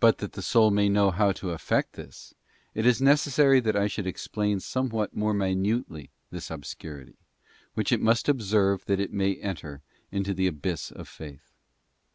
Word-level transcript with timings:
But 0.00 0.18
that 0.18 0.32
the 0.32 0.42
soul 0.42 0.70
may 0.70 0.90
know 0.90 1.10
how 1.10 1.32
to 1.32 1.52
effect 1.52 1.94
this, 1.94 2.34
it 2.74 2.84
is 2.84 3.00
necessary 3.00 3.58
that 3.60 3.74
I 3.74 3.86
should 3.86 4.06
explain 4.06 4.60
somewhat 4.60 5.16
more 5.16 5.32
minutely 5.32 6.10
this 6.30 6.50
obscurity, 6.50 7.16
which 7.72 7.90
it 7.90 8.02
must 8.02 8.28
observe 8.28 8.84
that 8.84 9.00
it 9.00 9.14
may 9.14 9.36
enter 9.36 9.80
into 10.12 10.34
the 10.34 10.46
abyss 10.46 10.90
of 10.90 11.08
faith. 11.08 11.54